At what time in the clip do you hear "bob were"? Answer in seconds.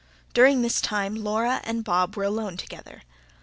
1.83-2.23